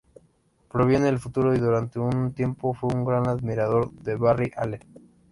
[0.67, 4.81] Proviene del futuro y durante un tiempo fue un gran admirador de Barry Allen.